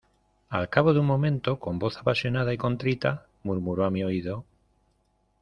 al 0.49 0.67
cabo 0.67 0.93
de 0.95 0.99
un 0.99 1.05
momento, 1.05 1.59
con 1.59 1.77
voz 1.77 1.99
apasionada 1.99 2.51
y 2.51 2.57
contrita, 2.57 3.27
murmuró 3.43 3.85
a 3.85 3.91
mi 3.91 4.03
oído: 4.03 4.45